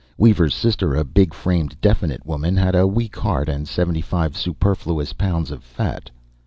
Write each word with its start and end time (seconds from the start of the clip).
Weaver's 0.17 0.55
sister, 0.55 0.95
a 0.95 1.03
big 1.03 1.31
framed, 1.31 1.79
definite 1.79 2.25
woman, 2.25 2.57
had 2.57 2.73
a 2.73 2.87
weak 2.87 3.17
heart 3.17 3.47
and 3.47 3.67
seventy 3.67 4.01
five 4.01 4.35
superfluous 4.35 5.13
pounds 5.13 5.51
of 5.51 5.63
fat. 5.63 6.09